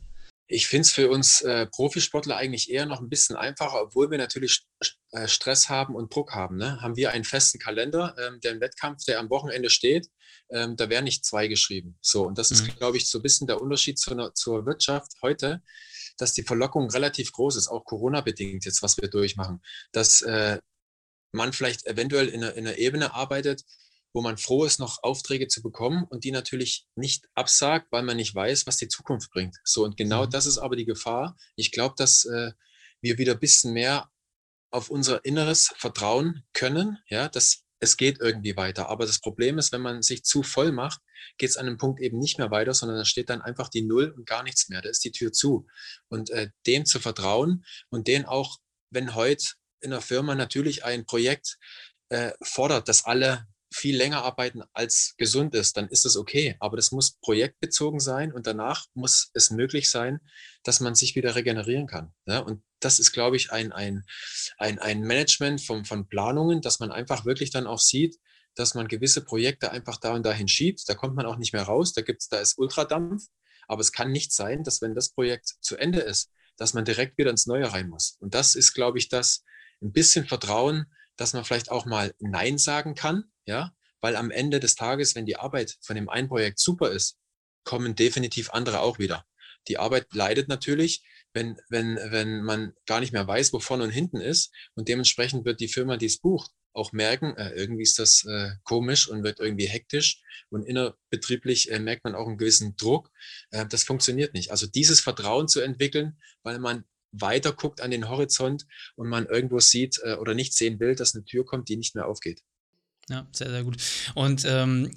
Ich 0.53 0.67
finde 0.67 0.83
es 0.83 0.91
für 0.91 1.09
uns 1.09 1.43
äh, 1.43 1.67
Profisportler 1.67 2.37
eigentlich 2.37 2.71
eher 2.71 2.85
noch 2.85 3.01
ein 3.01 3.09
bisschen 3.09 3.37
einfacher, 3.37 3.81
obwohl 3.81 4.11
wir 4.11 4.19
natürlich 4.19 4.67
äh, 5.13 5.29
Stress 5.29 5.69
haben 5.69 5.95
und 5.95 6.13
Druck 6.13 6.33
haben. 6.35 6.57
Ne? 6.57 6.81
Haben 6.81 6.97
wir 6.97 7.13
einen 7.13 7.23
festen 7.23 7.61
Kalender, 7.61 8.17
ähm, 8.19 8.41
der 8.41 8.53
im 8.53 8.61
Wettkampf, 8.61 9.05
der 9.05 9.21
am 9.21 9.31
Wochenende 9.31 9.71
steht, 9.71 10.09
ähm, 10.51 10.77
da 10.77 10.91
werden 10.91 11.05
nicht 11.05 11.25
zwei 11.25 11.47
geschrieben. 11.47 11.97
So, 12.01 12.27
und 12.27 12.37
das 12.37 12.51
ist, 12.51 12.67
mhm. 12.67 12.77
glaube 12.77 12.97
ich, 12.97 13.09
so 13.09 13.21
ein 13.21 13.23
bisschen 13.23 13.47
der 13.47 13.61
Unterschied 13.61 13.99
zur, 13.99 14.35
zur 14.35 14.67
Wirtschaft 14.67 15.13
heute, 15.23 15.63
dass 16.19 16.33
die 16.33 16.43
Verlockung 16.43 16.91
relativ 16.91 17.31
groß 17.31 17.55
ist, 17.55 17.69
auch 17.69 17.85
Corona-bedingt 17.85 18.65
jetzt, 18.65 18.83
was 18.83 18.97
wir 18.99 19.09
durchmachen, 19.09 19.63
dass 19.93 20.21
äh, 20.23 20.59
man 21.33 21.53
vielleicht 21.53 21.87
eventuell 21.87 22.27
in 22.27 22.43
einer, 22.43 22.55
in 22.55 22.67
einer 22.67 22.77
Ebene 22.77 23.15
arbeitet, 23.15 23.63
wo 24.13 24.23
man 24.23 24.39
froh 24.39 24.65
ist, 24.65 24.81
noch 24.81 25.03
Aufträge 25.03 25.49
zu 25.49 25.63
bekommen 25.63 26.05
und 26.05 26.25
die 26.25 26.33
natürlich 26.33 26.87
nicht 26.95 27.29
absagt, 27.35 27.89
weil 27.91 28.03
man 28.03 28.17
nicht 28.17 28.35
weiß, 28.35 28.67
was 28.67 28.77
die 28.77 28.89
Zukunft 28.89 29.31
bringt. 29.31 29.57
So, 29.65 29.85
und 29.85 29.97
genau 29.97 30.27
mhm. 30.27 30.31
das 30.31 30.47
ist 30.47 30.59
aber 30.59 30.77
die 30.77 30.85
Gefahr. 30.85 31.37
Ich 31.57 31.73
glaube, 31.73 31.95
dass 31.97 32.25
äh, 32.25 32.53
wir 33.01 33.19
wieder 33.19 33.33
ein 33.33 33.41
bisschen 33.41 33.73
mehr 33.73 34.11
auf 34.71 34.91
unser 34.91 35.25
Inneres 35.25 35.73
vertrauen 35.77 36.45
können, 36.53 36.99
ja, 37.09 37.29
dass 37.29 37.65
es 37.81 37.97
geht 37.97 38.21
irgendwie 38.21 38.57
weiter. 38.57 38.89
Aber 38.89 39.07
das 39.07 39.21
Problem 39.21 39.59
ist, 39.59 39.73
wenn 39.73 39.81
man 39.81 40.03
sich 40.03 40.23
zu 40.23 40.43
voll 40.43 40.71
macht, 40.71 41.01
geht 41.39 41.51
es 41.51 41.57
an 41.57 41.67
einem 41.67 41.79
Punkt 41.79 42.01
eben 42.01 42.19
nicht 42.19 42.39
mehr 42.39 42.51
weiter, 42.51 42.75
sondern 42.75 42.99
da 42.99 43.05
steht 43.05 43.31
dann 43.31 43.41
einfach 43.41 43.69
die 43.69 43.83
Null 43.83 44.13
und 44.17 44.27
gar 44.27 44.43
nichts 44.43 44.69
mehr. 44.69 44.83
Da 44.83 44.91
ist 44.91 45.03
die 45.05 45.13
Tür 45.13 45.33
zu. 45.33 45.67
Und 46.09 46.31
äh, 46.31 46.51
dem 46.67 46.85
zu 46.85 47.01
vertrauen 47.01 47.65
und 47.89 48.07
den 48.07 48.27
auch, 48.27 48.59
wenn 48.91 49.15
heute 49.15 49.45
in 49.81 49.91
der 49.91 50.03
Firma 50.03 50.35
natürlich 50.35 50.85
ein 50.85 51.07
Projekt 51.07 51.59
äh, 52.11 52.33
fordert, 52.43 52.89
dass 52.89 53.07
alle 53.07 53.47
viel 53.73 53.97
länger 53.97 54.25
arbeiten 54.25 54.63
als 54.73 55.15
gesund 55.17 55.55
ist, 55.55 55.77
dann 55.77 55.89
ist 55.89 56.05
das 56.05 56.17
okay. 56.17 56.57
Aber 56.59 56.77
das 56.77 56.91
muss 56.91 57.19
projektbezogen 57.21 58.01
sein 58.01 58.33
und 58.33 58.47
danach 58.47 58.87
muss 58.95 59.31
es 59.35 59.51
möglich 59.51 59.91
sein, 59.91 60.21
dass 60.65 60.81
man 60.81 60.95
sich 60.95 61.15
wieder 61.15 61.35
regenerieren 61.35 61.87
kann. 61.87 62.13
Ja? 62.27 62.41
Und 62.41 62.63
das 62.81 62.99
ist, 62.99 63.13
glaube 63.13 63.37
ich, 63.37 63.53
ein, 63.53 63.73
ein, 63.73 64.05
ein, 64.59 64.79
ein 64.79 65.03
Management 65.03 65.61
von, 65.63 65.85
von 65.85 66.09
Planungen, 66.09 66.61
dass 66.61 66.81
man 66.81 66.91
einfach 66.91 67.25
wirklich 67.25 67.51
dann 67.51 67.67
auch 67.67 67.79
sieht, 67.79 68.19
dass 68.57 68.75
man 68.75 68.89
gewisse 68.89 69.25
Projekte 69.25 69.71
einfach 69.71 69.99
da 69.99 70.15
und 70.15 70.27
dahin 70.27 70.49
schiebt. 70.49 70.89
Da 70.89 70.95
kommt 70.95 71.15
man 71.15 71.27
auch 71.27 71.37
nicht 71.37 71.53
mehr 71.53 71.63
raus. 71.63 71.93
Da 71.93 72.03
gibt's, 72.03 72.29
da 72.29 72.41
ist 72.41 72.59
Ultradampf. 72.59 73.25
Aber 73.69 73.81
es 73.81 73.93
kann 73.93 74.11
nicht 74.11 74.33
sein, 74.33 74.65
dass 74.65 74.83
wenn 74.83 74.97
das 74.97 75.11
Projekt 75.11 75.55
zu 75.61 75.77
Ende 75.77 76.01
ist, 76.01 76.31
dass 76.57 76.75
man 76.75 76.85
direkt 76.85 77.17
wieder 77.19 77.31
ins 77.31 77.47
Neue 77.47 77.73
rein 77.73 77.89
muss. 77.89 78.17
Und 78.19 78.35
das 78.35 78.57
ist, 78.57 78.75
glaube 78.75 78.99
ich, 78.99 79.09
das 79.09 79.45
ein 79.81 79.93
bisschen 79.93 80.27
Vertrauen, 80.27 80.87
dass 81.21 81.35
man 81.35 81.45
vielleicht 81.45 81.71
auch 81.71 81.85
mal 81.85 82.15
Nein 82.19 82.57
sagen 82.57 82.95
kann, 82.95 83.25
ja, 83.45 83.75
weil 84.01 84.17
am 84.17 84.31
Ende 84.31 84.59
des 84.59 84.75
Tages, 84.75 85.15
wenn 85.15 85.27
die 85.27 85.37
Arbeit 85.37 85.77
von 85.83 85.95
dem 85.95 86.09
einen 86.09 86.29
Projekt 86.29 86.59
super 86.59 86.91
ist, 86.91 87.19
kommen 87.63 87.95
definitiv 87.95 88.51
andere 88.51 88.81
auch 88.81 88.99
wieder. 88.99 89.27
Die 89.69 89.77
Arbeit 89.77 90.07
leidet 90.15 90.49
natürlich, 90.49 91.05
wenn, 91.35 91.59
wenn, 91.69 91.97
wenn 91.97 92.43
man 92.43 92.73
gar 92.87 93.01
nicht 93.01 93.13
mehr 93.13 93.27
weiß, 93.27 93.53
wo 93.53 93.61
vorne 93.61 93.85
und 93.85 93.91
hinten 93.91 94.19
ist. 94.19 94.51
Und 94.75 94.89
dementsprechend 94.89 95.45
wird 95.45 95.61
die 95.61 95.69
Firma, 95.69 95.99
die 95.99 96.07
es 96.07 96.19
bucht, 96.19 96.51
auch 96.73 96.93
merken, 96.93 97.37
äh, 97.37 97.51
irgendwie 97.51 97.83
ist 97.83 97.99
das 97.99 98.25
äh, 98.25 98.53
komisch 98.65 99.07
und 99.07 99.23
wird 99.23 99.41
irgendwie 99.41 99.67
hektisch. 99.67 100.23
Und 100.49 100.65
innerbetrieblich 100.65 101.71
äh, 101.71 101.81
merkt 101.81 102.05
man 102.05 102.15
auch 102.15 102.27
einen 102.27 102.39
gewissen 102.39 102.77
Druck. 102.77 103.11
Äh, 103.51 103.67
das 103.67 103.83
funktioniert 103.83 104.33
nicht. 104.33 104.51
Also 104.53 104.67
dieses 104.67 105.01
Vertrauen 105.01 105.49
zu 105.49 105.61
entwickeln, 105.61 106.19
weil 106.43 106.59
man 106.59 106.85
weiter 107.13 107.53
guckt 107.53 107.81
an 107.81 107.91
den 107.91 108.09
Horizont 108.09 108.67
und 108.97 109.09
man 109.09 109.27
irgendwo 109.27 109.61
sieht 109.61 110.01
äh, 110.05 110.15
oder 110.15 110.35
nicht 110.35 110.55
sehen 110.55 110.81
will, 110.81 110.95
dass 110.95 111.15
eine 111.15 111.25
Tür 111.25 111.45
kommt, 111.45 111.69
die 111.69 111.77
nicht 111.77 111.95
mehr 111.95 112.07
aufgeht. 112.07 112.43
Ja, 113.09 113.27
sehr, 113.33 113.51
sehr 113.51 113.65
gut. 113.65 113.77
Und 114.15 114.45
ähm, 114.47 114.91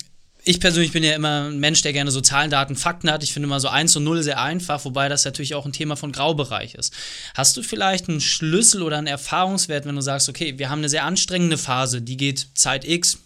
ich 0.46 0.60
persönlich 0.60 0.92
bin 0.92 1.04
ja 1.04 1.16
immer 1.16 1.50
ein 1.50 1.60
Mensch, 1.60 1.82
der 1.82 1.94
gerne 1.94 2.12
so 2.12 2.20
Zahlen, 2.20 2.52
Daten, 2.52 2.76
Fakten 2.76 3.10
hat. 3.10 3.24
Ich 3.24 3.34
finde 3.34 3.48
immer 3.48 3.60
so 3.60 3.70
1 3.70 3.96
und 3.96 4.04
0 4.04 4.24
sehr 4.24 4.42
einfach, 4.42 4.84
wobei 4.84 5.08
das 5.08 5.24
natürlich 5.24 5.56
auch 5.56 5.66
ein 5.66 5.72
Thema 5.72 5.96
von 5.96 6.12
Graubereich 6.12 6.76
ist. 6.76 6.94
Hast 7.34 7.56
du 7.56 7.64
vielleicht 7.64 8.10
einen 8.10 8.20
Schlüssel 8.20 8.82
oder 8.82 8.98
einen 8.98 9.08
Erfahrungswert, 9.08 9.86
wenn 9.86 9.96
du 9.96 10.02
sagst, 10.02 10.28
okay, 10.28 10.60
wir 10.60 10.70
haben 10.70 10.80
eine 10.80 10.90
sehr 10.90 11.06
anstrengende 11.06 11.58
Phase, 11.58 12.02
die 12.02 12.18
geht 12.18 12.48
Zeit 12.56 12.86
X, 12.86 13.20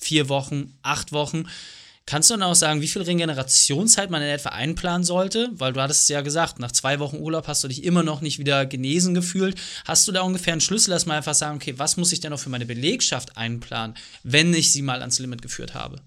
vier 0.00 0.28
Wochen, 0.28 0.76
acht 0.82 1.12
Wochen. 1.12 1.46
Kannst 2.06 2.28
du 2.28 2.34
dann 2.34 2.42
auch 2.42 2.54
sagen, 2.54 2.82
wie 2.82 2.88
viel 2.88 3.00
Regenerationszeit 3.00 4.10
man 4.10 4.20
in 4.20 4.28
etwa 4.28 4.50
einplanen 4.50 5.04
sollte? 5.04 5.48
Weil 5.52 5.72
du 5.72 5.80
hattest 5.80 6.02
es 6.02 6.08
ja 6.08 6.20
gesagt, 6.20 6.58
nach 6.58 6.70
zwei 6.70 6.98
Wochen 6.98 7.16
Urlaub 7.16 7.48
hast 7.48 7.64
du 7.64 7.68
dich 7.68 7.82
immer 7.82 8.02
noch 8.02 8.20
nicht 8.20 8.38
wieder 8.38 8.66
genesen 8.66 9.14
gefühlt. 9.14 9.58
Hast 9.86 10.06
du 10.06 10.12
da 10.12 10.20
ungefähr 10.20 10.52
einen 10.52 10.60
Schlüssel, 10.60 10.90
dass 10.90 11.06
man 11.06 11.16
einfach 11.16 11.34
sagen, 11.34 11.56
okay, 11.56 11.74
was 11.78 11.96
muss 11.96 12.12
ich 12.12 12.20
denn 12.20 12.30
noch 12.30 12.38
für 12.38 12.50
meine 12.50 12.66
Belegschaft 12.66 13.38
einplanen, 13.38 13.96
wenn 14.22 14.52
ich 14.52 14.70
sie 14.70 14.82
mal 14.82 15.00
ans 15.00 15.18
Limit 15.18 15.40
geführt 15.40 15.72
habe? 15.72 16.02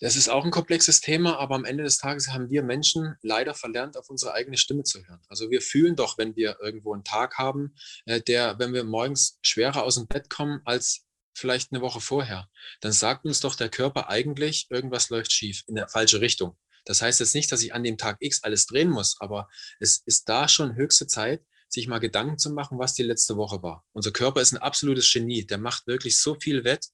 Das 0.00 0.16
ist 0.16 0.28
auch 0.28 0.44
ein 0.44 0.50
komplexes 0.50 1.00
Thema, 1.00 1.38
aber 1.38 1.54
am 1.54 1.64
Ende 1.64 1.84
des 1.84 1.98
Tages 1.98 2.32
haben 2.32 2.50
wir 2.50 2.64
Menschen 2.64 3.14
leider 3.22 3.54
verlernt, 3.54 3.96
auf 3.96 4.10
unsere 4.10 4.34
eigene 4.34 4.56
Stimme 4.56 4.82
zu 4.82 5.06
hören. 5.06 5.20
Also 5.28 5.52
wir 5.52 5.62
fühlen 5.62 5.94
doch, 5.94 6.18
wenn 6.18 6.34
wir 6.34 6.56
irgendwo 6.60 6.92
einen 6.92 7.04
Tag 7.04 7.38
haben, 7.38 7.76
äh, 8.06 8.20
der, 8.20 8.58
wenn 8.58 8.74
wir 8.74 8.82
morgens 8.82 9.38
schwerer 9.42 9.84
aus 9.84 9.94
dem 9.94 10.08
Bett 10.08 10.28
kommen 10.28 10.60
als 10.64 11.04
vielleicht 11.34 11.72
eine 11.72 11.80
Woche 11.80 12.00
vorher, 12.00 12.48
dann 12.80 12.92
sagt 12.92 13.24
uns 13.24 13.40
doch 13.40 13.54
der 13.54 13.68
Körper 13.68 14.08
eigentlich, 14.08 14.66
irgendwas 14.70 15.10
läuft 15.10 15.32
schief 15.32 15.62
in 15.66 15.74
der 15.74 15.88
falsche 15.88 16.20
Richtung. 16.20 16.56
Das 16.84 17.00
heißt 17.00 17.20
jetzt 17.20 17.34
nicht, 17.34 17.52
dass 17.52 17.62
ich 17.62 17.74
an 17.74 17.84
dem 17.84 17.96
Tag 17.96 18.16
X 18.20 18.42
alles 18.42 18.66
drehen 18.66 18.90
muss, 18.90 19.16
aber 19.20 19.48
es 19.78 20.02
ist 20.04 20.28
da 20.28 20.48
schon 20.48 20.74
höchste 20.74 21.06
Zeit, 21.06 21.42
sich 21.72 21.88
mal 21.88 21.98
Gedanken 21.98 22.38
zu 22.38 22.52
machen, 22.52 22.78
was 22.78 22.94
die 22.94 23.02
letzte 23.02 23.36
Woche 23.36 23.62
war. 23.62 23.84
Unser 23.92 24.10
Körper 24.10 24.40
ist 24.40 24.52
ein 24.52 24.58
absolutes 24.58 25.10
Genie. 25.10 25.46
Der 25.46 25.58
macht 25.58 25.86
wirklich 25.86 26.20
so 26.20 26.34
viel 26.38 26.64
wett. 26.64 26.88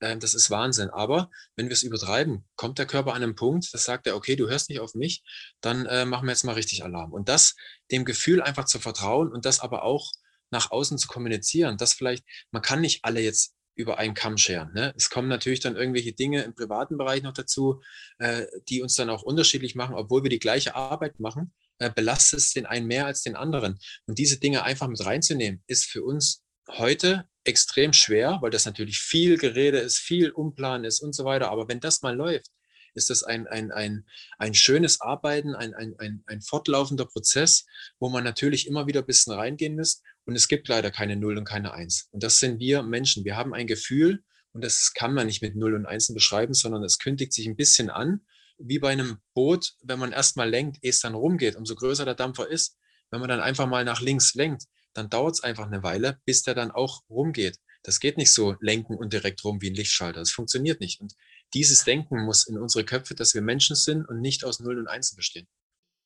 Äh, 0.00 0.16
das 0.18 0.34
ist 0.34 0.50
Wahnsinn. 0.50 0.90
Aber 0.90 1.30
wenn 1.54 1.68
wir 1.68 1.72
es 1.72 1.84
übertreiben, 1.84 2.44
kommt 2.56 2.78
der 2.78 2.86
Körper 2.86 3.14
an 3.14 3.22
einen 3.22 3.36
Punkt, 3.36 3.72
das 3.72 3.84
sagt 3.84 4.06
er, 4.06 4.16
okay, 4.16 4.34
du 4.34 4.48
hörst 4.48 4.70
nicht 4.70 4.80
auf 4.80 4.94
mich, 4.94 5.22
dann 5.60 5.86
äh, 5.86 6.04
machen 6.04 6.26
wir 6.26 6.32
jetzt 6.32 6.44
mal 6.44 6.54
richtig 6.54 6.82
Alarm. 6.82 7.12
Und 7.12 7.28
das 7.28 7.54
dem 7.92 8.04
Gefühl 8.04 8.42
einfach 8.42 8.64
zu 8.64 8.80
vertrauen 8.80 9.32
und 9.32 9.44
das 9.44 9.60
aber 9.60 9.84
auch 9.84 10.10
nach 10.50 10.70
außen 10.70 10.98
zu 10.98 11.06
kommunizieren, 11.08 11.76
dass 11.76 11.94
vielleicht, 11.94 12.24
man 12.50 12.62
kann 12.62 12.80
nicht 12.80 13.04
alle 13.04 13.20
jetzt 13.20 13.54
über 13.74 13.98
einen 13.98 14.14
Kamm 14.14 14.38
scheren. 14.38 14.72
Ne? 14.72 14.92
Es 14.96 15.10
kommen 15.10 15.28
natürlich 15.28 15.60
dann 15.60 15.76
irgendwelche 15.76 16.12
Dinge 16.12 16.42
im 16.42 16.54
privaten 16.54 16.96
Bereich 16.96 17.22
noch 17.22 17.32
dazu, 17.32 17.82
äh, 18.18 18.46
die 18.68 18.82
uns 18.82 18.94
dann 18.94 19.10
auch 19.10 19.22
unterschiedlich 19.22 19.74
machen, 19.74 19.94
obwohl 19.94 20.22
wir 20.22 20.30
die 20.30 20.38
gleiche 20.38 20.74
Arbeit 20.74 21.20
machen 21.20 21.52
äh, 21.78 21.90
belastet 21.90 22.40
es 22.40 22.52
den 22.52 22.66
einen 22.66 22.86
mehr 22.86 23.06
als 23.06 23.22
den 23.22 23.36
anderen. 23.36 23.78
Und 24.06 24.18
diese 24.18 24.38
Dinge 24.38 24.62
einfach 24.62 24.88
mit 24.88 25.04
reinzunehmen, 25.04 25.62
ist 25.66 25.86
für 25.86 26.02
uns 26.02 26.42
heute 26.70 27.28
extrem 27.44 27.92
schwer, 27.92 28.38
weil 28.40 28.50
das 28.50 28.64
natürlich 28.64 28.98
viel 28.98 29.36
Gerede 29.38 29.78
ist, 29.78 29.98
viel 29.98 30.30
Umplan 30.30 30.84
ist 30.84 31.00
und 31.00 31.14
so 31.14 31.24
weiter. 31.24 31.50
Aber 31.50 31.68
wenn 31.68 31.80
das 31.80 32.02
mal 32.02 32.16
läuft, 32.16 32.46
ist 32.94 33.10
das 33.10 33.22
ein, 33.22 33.46
ein, 33.46 33.72
ein, 33.72 34.06
ein 34.38 34.54
schönes 34.54 35.00
Arbeiten, 35.00 35.54
ein, 35.54 35.74
ein, 35.74 35.94
ein, 35.98 36.22
ein 36.26 36.40
fortlaufender 36.40 37.06
Prozess, 37.06 37.66
wo 37.98 38.08
man 38.08 38.24
natürlich 38.24 38.66
immer 38.66 38.86
wieder 38.86 39.00
ein 39.00 39.06
bisschen 39.06 39.32
reingehen 39.32 39.76
muss. 39.76 40.02
Und 40.24 40.36
es 40.36 40.48
gibt 40.48 40.68
leider 40.68 40.90
keine 40.90 41.16
Null 41.16 41.36
und 41.38 41.44
keine 41.44 41.72
Eins. 41.74 42.08
Und 42.12 42.22
das 42.22 42.38
sind 42.38 42.58
wir 42.60 42.82
Menschen. 42.82 43.24
Wir 43.24 43.36
haben 43.36 43.54
ein 43.54 43.66
Gefühl 43.66 44.22
und 44.52 44.64
das 44.64 44.94
kann 44.94 45.14
man 45.14 45.26
nicht 45.26 45.42
mit 45.42 45.56
Null 45.56 45.74
und 45.74 45.86
Einsen 45.86 46.14
beschreiben, 46.14 46.54
sondern 46.54 46.82
es 46.82 46.98
kündigt 46.98 47.32
sich 47.32 47.46
ein 47.46 47.56
bisschen 47.56 47.90
an 47.90 48.20
wie 48.58 48.78
bei 48.78 48.90
einem 48.90 49.18
Boot, 49.34 49.74
wenn 49.82 49.98
man 49.98 50.12
erstmal 50.12 50.48
lenkt, 50.48 50.78
ehe 50.82 50.90
es 50.90 51.00
dann 51.00 51.14
rumgeht, 51.14 51.56
umso 51.56 51.74
größer 51.74 52.04
der 52.04 52.14
Dampfer 52.14 52.48
ist, 52.48 52.76
wenn 53.10 53.20
man 53.20 53.28
dann 53.28 53.40
einfach 53.40 53.66
mal 53.66 53.84
nach 53.84 54.00
links 54.00 54.34
lenkt, 54.34 54.64
dann 54.92 55.10
dauert 55.10 55.34
es 55.34 55.42
einfach 55.42 55.66
eine 55.66 55.82
Weile, 55.82 56.20
bis 56.24 56.42
der 56.42 56.54
dann 56.54 56.70
auch 56.70 57.02
rumgeht. 57.08 57.58
Das 57.82 58.00
geht 58.00 58.16
nicht 58.16 58.32
so 58.32 58.56
lenken 58.60 58.96
und 58.96 59.12
direkt 59.12 59.44
rum 59.44 59.60
wie 59.60 59.70
ein 59.70 59.74
Lichtschalter. 59.74 60.20
Das 60.20 60.30
funktioniert 60.30 60.80
nicht. 60.80 61.00
Und 61.00 61.14
dieses 61.52 61.84
Denken 61.84 62.24
muss 62.24 62.46
in 62.46 62.58
unsere 62.58 62.84
Köpfe, 62.84 63.14
dass 63.14 63.34
wir 63.34 63.42
Menschen 63.42 63.76
sind 63.76 64.08
und 64.08 64.20
nicht 64.20 64.44
aus 64.44 64.60
Null 64.60 64.78
und 64.78 64.88
Einsen 64.88 65.16
bestehen. 65.16 65.46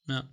Ja, 0.09 0.27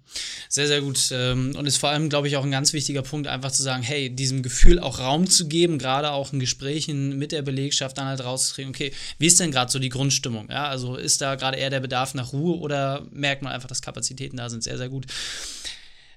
sehr, 0.48 0.68
sehr 0.68 0.80
gut. 0.80 1.10
Ähm, 1.12 1.54
und 1.58 1.66
ist 1.66 1.76
vor 1.76 1.90
allem, 1.90 2.08
glaube 2.08 2.30
ich, 2.30 2.38
auch 2.38 2.46
ein 2.46 2.52
ganz 2.52 2.72
wichtiger 2.72 3.02
Punkt, 3.02 3.28
einfach 3.28 3.52
zu 3.52 3.62
sagen, 3.62 3.84
hey, 3.84 4.10
diesem 4.10 4.42
Gefühl 4.42 4.80
auch 4.80 5.00
Raum 5.00 5.30
zu 5.30 5.50
geben, 5.50 5.80
gerade 5.80 6.12
auch 6.12 6.32
in 6.32 6.40
Gesprächen 6.40 7.18
mit 7.18 7.34
der 7.34 7.42
Belegschaft 7.42 7.98
dann 7.98 8.08
halt 8.08 8.24
rauszukriegen, 8.24 8.70
okay, 8.70 8.94
wie 9.18 9.28
ist 9.28 9.38
denn 9.42 9.52
gerade 9.52 9.70
so 9.70 9.80
die 9.80 9.90
Grundstimmung? 9.90 10.50
Ja, 10.50 10.70
also 10.70 10.96
ist 10.96 11.20
da 11.20 11.36
gerade 11.36 11.58
eher 11.58 11.70
der 11.70 11.82
Bedarf 11.82 12.14
nach 12.14 12.32
Ruhe 12.32 12.58
oder 12.58 13.06
merkt 13.12 13.42
man 13.42 13.52
einfach, 13.52 13.68
dass 13.68 13.82
Kapazitäten 13.82 14.38
da 14.38 14.50
sind? 14.50 14.64
Sehr, 14.64 14.78
sehr 14.78 14.88
gut. 14.88 15.08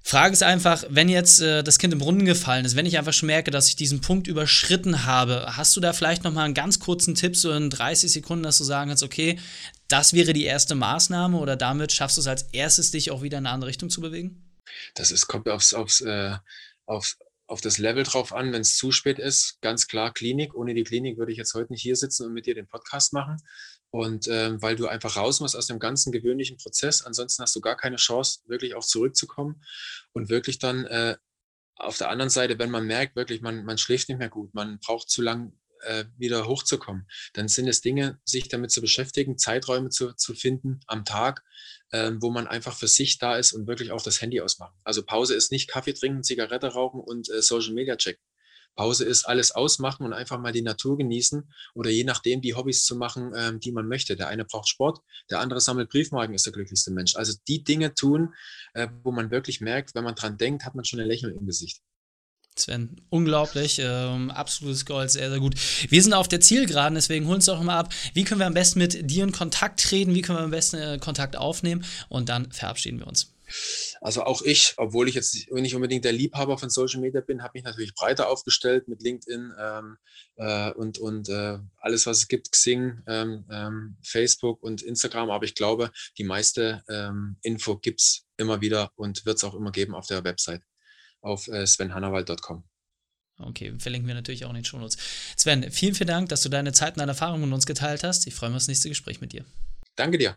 Frage 0.09 0.33
ist 0.33 0.43
einfach, 0.43 0.85
wenn 0.88 1.11
jetzt 1.11 1.43
äh, 1.43 1.62
das 1.62 1.79
Kind 1.79 1.93
im 1.93 1.99
Brunnen 1.99 2.25
gefallen 2.25 2.65
ist, 2.65 2.77
wenn 2.77 2.87
ich 2.87 2.97
einfach 2.97 3.12
schon 3.12 3.27
merke, 3.27 3.50
dass 3.50 3.69
ich 3.69 3.77
diesen 3.77 4.00
Punkt 4.00 4.27
überschritten 4.27 5.05
habe, 5.05 5.55
hast 5.55 5.77
du 5.77 5.81
da 5.81 5.93
vielleicht 5.93 6.25
noch 6.25 6.33
mal 6.33 6.45
einen 6.45 6.55
ganz 6.55 6.81
kurzen 6.81 7.15
Tipp, 7.15 7.37
so 7.37 7.53
in 7.53 7.69
30 7.69 8.11
Sekunden, 8.11 8.43
dass 8.43 8.57
du 8.57 8.65
sagen 8.65 8.88
kannst, 8.88 9.03
okay, 9.03 9.38
das 9.87 10.15
wäre 10.15 10.33
die 10.33 10.47
erste 10.47 10.75
Maßnahme 10.75 11.37
oder 11.37 11.57
damit 11.57 11.93
schaffst 11.93 12.17
du 12.17 12.23
es 12.23 12.27
als 12.27 12.45
erstes, 12.53 12.91
dich 12.91 13.11
auch 13.11 13.21
wieder 13.21 13.37
in 13.37 13.45
eine 13.45 13.53
andere 13.53 13.69
Richtung 13.69 13.91
zu 13.91 14.00
bewegen? 14.00 14.59
Das 14.95 15.11
ist, 15.11 15.27
kommt 15.27 15.47
aufs, 15.47 15.75
aufs, 15.75 16.00
äh, 16.00 16.37
aufs, 16.87 17.19
auf 17.47 17.61
das 17.61 17.77
Level 17.77 18.05
drauf 18.05 18.33
an, 18.33 18.50
wenn 18.55 18.62
es 18.62 18.79
zu 18.79 18.93
spät 18.93 19.19
ist. 19.19 19.61
Ganz 19.61 19.88
klar 19.88 20.15
Klinik. 20.15 20.55
Ohne 20.55 20.73
die 20.73 20.85
Klinik 20.85 21.19
würde 21.19 21.33
ich 21.33 21.38
jetzt 21.38 21.53
heute 21.53 21.71
nicht 21.71 21.83
hier 21.83 21.97
sitzen 21.97 22.25
und 22.25 22.33
mit 22.33 22.47
dir 22.47 22.55
den 22.55 22.67
Podcast 22.67 23.12
machen. 23.12 23.37
Und 23.90 24.28
ähm, 24.28 24.61
weil 24.61 24.76
du 24.76 24.87
einfach 24.87 25.16
raus 25.16 25.40
musst 25.40 25.57
aus 25.57 25.66
dem 25.66 25.78
ganzen 25.78 26.12
gewöhnlichen 26.12 26.59
Prozess, 26.59 27.02
ansonsten 27.02 27.42
hast 27.42 27.57
du 27.57 27.61
gar 27.61 27.76
keine 27.76 27.97
Chance, 27.97 28.40
wirklich 28.47 28.75
auch 28.75 28.85
zurückzukommen 28.85 29.62
und 30.12 30.28
wirklich 30.28 30.59
dann 30.59 30.85
äh, 30.85 31.16
auf 31.76 31.97
der 31.97 32.11
anderen 32.11 32.30
Seite, 32.30 32.59
wenn 32.59 32.71
man 32.71 32.87
merkt, 32.87 33.16
wirklich, 33.16 33.40
man, 33.40 33.64
man 33.64 33.78
schläft 33.78 34.09
nicht 34.09 34.18
mehr 34.18 34.28
gut, 34.28 34.52
man 34.52 34.78
braucht 34.80 35.09
zu 35.09 35.23
lang 35.23 35.52
äh, 35.83 36.04
wieder 36.16 36.47
hochzukommen, 36.47 37.07
dann 37.35 37.49
sind 37.49 37.68
es 37.68 37.80
Dinge, 37.80 38.21
sich 38.25 38.49
damit 38.49 38.71
zu 38.73 38.80
beschäftigen, 38.80 39.38
Zeiträume 39.38 39.90
zu, 39.90 40.12
zu 40.12 40.35
finden 40.35 40.80
am 40.87 41.04
Tag, 41.04 41.45
äh, 41.90 42.12
wo 42.21 42.30
man 42.30 42.47
einfach 42.47 42.76
für 42.76 42.88
sich 42.88 43.18
da 43.18 43.37
ist 43.37 43.52
und 43.52 43.66
wirklich 43.66 43.92
auch 43.92 44.02
das 44.02 44.21
Handy 44.21 44.40
ausmachen. 44.40 44.76
Also 44.85 45.04
Pause 45.04 45.35
ist 45.35 45.52
nicht 45.52 45.71
Kaffee 45.71 45.95
trinken, 45.95 46.25
Zigarette 46.25 46.68
rauchen 46.68 47.00
und 47.00 47.30
äh, 47.30 47.42
Social 47.42 47.75
Media 47.75 47.97
checken. 47.97 48.23
Pause 48.77 49.05
ist 49.05 49.25
alles 49.25 49.53
ausmachen 49.53 50.07
und 50.07 50.13
einfach 50.13 50.39
mal 50.39 50.53
die 50.53 50.63
Natur 50.63 50.97
genießen 50.97 51.51
oder 51.75 51.91
je 51.91 52.05
nachdem 52.05 52.41
die 52.41 52.55
Hobbys 52.55 52.85
zu 52.85 52.97
machen, 52.97 53.33
ähm, 53.37 53.61
die 53.61 53.73
man 53.73 53.89
möchte. 53.89 54.17
Der 54.17 54.29
eine 54.29 54.45
braucht 54.45 54.69
Sport, 54.69 55.01
der 55.31 55.41
andere 55.41 55.61
sammelt 55.61 55.91
Briefmarken, 55.91 56.35
ist 56.35 56.47
der 56.47 56.53
glücklichste 56.53 56.93
Mensch. 56.93 57.17
Also 57.17 57.35
die 57.49 57.65
Dinge 57.65 57.95
tun, 57.95 58.35
äh, 58.75 58.89
wo 59.03 59.11
man 59.11 59.31
wirklich 59.31 59.61
merkt, 59.61 59.95
wenn 59.95 60.05
man 60.05 60.15
dran 60.15 60.39
denkt, 60.39 60.65
hat 60.65 60.75
man 60.75 60.85
schon 60.85 61.01
ein 61.01 61.07
Lächeln 61.07 61.37
im 61.37 61.47
Gesicht. 61.47 61.83
Sven, 62.57 63.01
unglaublich, 63.11 63.81
ähm, 63.81 64.31
absolutes 64.31 64.85
Gold, 64.85 65.11
sehr, 65.11 65.31
sehr 65.31 65.39
gut. 65.39 65.55
Wir 65.89 66.03
sind 66.03 66.13
auf 66.13 66.29
der 66.29 66.41
Zielgeraden, 66.41 66.95
deswegen 66.95 67.27
holen 67.27 67.37
uns 67.37 67.45
doch 67.47 67.63
mal 67.63 67.79
ab. 67.79 67.95
Wie 68.15 68.25
können 68.25 68.41
wir 68.41 68.47
am 68.47 68.55
besten 68.55 68.81
mit 68.81 69.11
dir 69.11 69.25
in 69.25 69.33
Kontakt 69.33 69.81
treten? 69.81 70.15
Wie 70.15 70.23
können 70.23 70.39
wir 70.39 70.45
am 70.45 70.51
besten 70.51 70.77
äh, 70.77 70.99
Kontakt 70.99 71.37
aufnehmen? 71.37 71.85
Und 72.09 72.29
dann 72.29 72.51
verabschieden 72.51 72.99
wir 72.99 73.07
uns. 73.07 73.33
Also 74.00 74.23
auch 74.25 74.43
ich, 74.43 74.75
obwohl 74.76 75.09
ich 75.09 75.14
jetzt 75.14 75.35
nicht 75.50 75.75
unbedingt 75.75 76.05
der 76.05 76.12
Liebhaber 76.12 76.59
von 76.59 76.71
Social 76.71 77.00
Media 77.00 77.21
bin, 77.21 77.43
habe 77.43 77.52
mich 77.55 77.64
natürlich 77.64 77.95
breiter 77.95 78.28
aufgestellt 78.28 78.88
mit 78.88 79.02
LinkedIn 79.02 79.52
ähm, 79.59 79.97
äh, 80.37 80.71
und, 80.73 80.99
und 80.99 81.28
äh, 81.28 81.59
alles, 81.78 82.07
was 82.07 82.19
es 82.19 82.28
gibt, 82.28 82.52
Xing, 82.52 83.02
ähm, 83.07 83.45
ähm, 83.50 83.97
Facebook 84.02 84.62
und 84.62 84.83
Instagram. 84.83 85.31
Aber 85.31 85.45
ich 85.45 85.55
glaube, 85.55 85.90
die 86.19 86.25
meiste 86.25 86.83
ähm, 86.88 87.37
Info 87.43 87.78
gibt 87.78 88.00
es 88.00 88.26
immer 88.37 88.61
wieder 88.61 88.93
und 88.97 89.26
wird 89.26 89.38
es 89.38 89.45
auch 89.45 89.55
immer 89.55 89.73
geben 89.73 89.95
auf 89.95 90.07
der 90.07 90.25
Website 90.25 90.62
auf 91.21 91.49
äh, 91.49 91.67
svenhannawald.com. 91.67 92.64
Okay, 93.40 93.73
verlinken 93.78 94.09
wir 94.09 94.14
natürlich 94.14 94.45
auch 94.45 94.50
in 94.50 94.57
den 94.57 94.64
Shownotes. 94.64 94.97
Sven, 95.37 95.71
vielen, 95.71 95.95
vielen 95.95 96.09
Dank, 96.09 96.28
dass 96.28 96.43
du 96.43 96.49
deine 96.49 96.73
Zeit 96.73 96.95
und 96.95 97.00
deine 97.00 97.12
Erfahrungen 97.12 97.45
mit 97.45 97.55
uns 97.55 97.67
geteilt 97.67 98.02
hast. 98.02 98.26
Ich 98.26 98.35
freue 98.35 98.50
mich 98.50 98.57
auf 98.57 98.62
das 98.62 98.69
nächste 98.69 98.88
Gespräch 98.88 99.21
mit 99.21 99.33
dir. 99.33 99.45
Danke 99.95 100.19
dir. 100.19 100.37